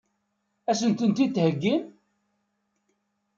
[0.69, 1.83] Ad as-tent-id-theggim?